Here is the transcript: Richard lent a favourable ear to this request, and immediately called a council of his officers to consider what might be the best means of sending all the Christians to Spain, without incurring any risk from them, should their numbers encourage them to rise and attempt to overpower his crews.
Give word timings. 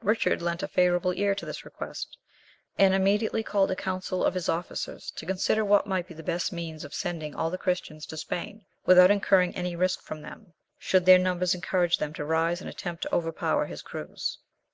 Richard 0.00 0.40
lent 0.40 0.62
a 0.62 0.66
favourable 0.66 1.12
ear 1.12 1.34
to 1.34 1.44
this 1.44 1.66
request, 1.66 2.16
and 2.78 2.94
immediately 2.94 3.42
called 3.42 3.70
a 3.70 3.76
council 3.76 4.24
of 4.24 4.32
his 4.32 4.48
officers 4.48 5.10
to 5.10 5.26
consider 5.26 5.62
what 5.62 5.86
might 5.86 6.08
be 6.08 6.14
the 6.14 6.22
best 6.22 6.54
means 6.54 6.84
of 6.86 6.94
sending 6.94 7.34
all 7.34 7.50
the 7.50 7.58
Christians 7.58 8.06
to 8.06 8.16
Spain, 8.16 8.64
without 8.86 9.10
incurring 9.10 9.54
any 9.54 9.76
risk 9.76 10.00
from 10.00 10.22
them, 10.22 10.54
should 10.78 11.04
their 11.04 11.18
numbers 11.18 11.54
encourage 11.54 11.98
them 11.98 12.14
to 12.14 12.24
rise 12.24 12.62
and 12.62 12.70
attempt 12.70 13.02
to 13.02 13.14
overpower 13.14 13.66
his 13.66 13.82
crews. 13.82 14.38